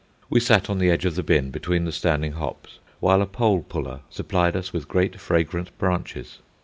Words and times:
We 0.31 0.39
sat 0.39 0.67
on 0.67 0.79
the 0.79 0.89
edge 0.89 1.05
of 1.05 1.13
the 1.13 1.21
bin, 1.21 1.51
between 1.51 1.85
the 1.85 1.91
standing 1.91 2.31
hops, 2.31 2.79
while 2.99 3.21
a 3.21 3.27
pole 3.27 3.61
puller 3.61 3.99
supplied 4.09 4.55
us 4.55 4.73
with 4.73 4.87
great 4.87 5.19
fragrant 5.21 5.77
branches. 5.77 6.39